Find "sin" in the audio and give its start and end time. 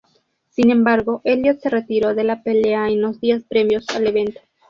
0.49-0.71